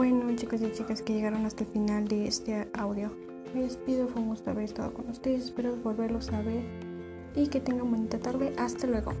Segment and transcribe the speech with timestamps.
[0.00, 3.14] Bueno, chicos y chicas que llegaron hasta el final de este audio,
[3.54, 6.64] me despido, fue un gusto haber estado con ustedes, espero volverlos a ver
[7.36, 8.54] y que tengan bonita tarde.
[8.56, 9.12] Hasta luego.